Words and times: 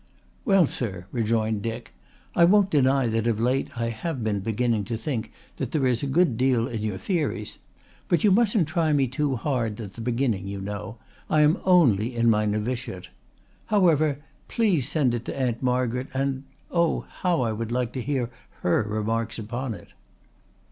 "Well, 0.45 0.65
sir," 0.65 1.05
rejoined 1.11 1.61
Dick, 1.61 1.93
"I 2.33 2.43
won't 2.43 2.71
deny 2.71 3.05
that 3.05 3.27
of 3.27 3.39
late 3.39 3.67
I 3.79 3.89
have 3.89 4.23
been 4.23 4.39
beginning 4.39 4.83
to 4.85 4.97
think 4.97 5.31
that 5.57 5.73
there 5.73 5.85
is 5.85 6.01
a 6.01 6.07
good 6.07 6.37
deal 6.37 6.67
in 6.67 6.81
your 6.81 6.97
theories. 6.97 7.59
But 8.07 8.23
you 8.23 8.31
mustn't 8.31 8.67
try 8.67 8.93
me 8.93 9.07
too 9.07 9.35
high 9.35 9.67
at 9.67 9.77
the 9.93 10.01
beginning, 10.01 10.47
you 10.47 10.59
know. 10.59 10.97
I 11.29 11.41
am 11.41 11.59
only 11.65 12.15
in 12.15 12.31
my 12.31 12.47
novitiate. 12.47 13.09
However, 13.67 14.17
please 14.47 14.89
send 14.89 15.13
it 15.13 15.23
to 15.25 15.39
Aunt 15.39 15.61
Margaret, 15.61 16.07
and 16.15 16.45
oh, 16.71 17.01
how 17.19 17.41
I 17.41 17.51
would 17.51 17.71
like 17.71 17.91
to 17.93 18.01
hear 18.01 18.31
her 18.61 18.81
remarks 18.81 19.37
upon 19.37 19.75
it!" 19.75 19.89